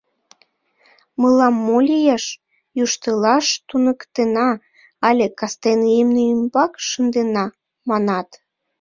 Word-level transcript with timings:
—Мылам 1.21 1.55
мо 1.65 1.77
лиеш?» 1.87 2.25
«Йӱштылаш 2.77 3.47
туныктена» 3.67 4.49
але 5.07 5.25
«Кастене 5.39 5.89
имне 6.01 6.23
ӱмбак 6.33 6.71
шындена» 6.89 7.45
манат. 7.89 8.29